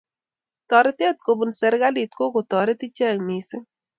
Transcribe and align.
taretet 0.69 1.17
kobun 1.25 1.51
serekalit 1.59 2.11
ko 2.19 2.25
kotaret 2.33 2.79
ichek 2.87 3.17
mising 3.27 3.65